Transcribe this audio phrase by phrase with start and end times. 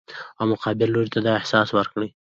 [0.41, 2.07] او مقابل لوري ته دا احساس ورکړي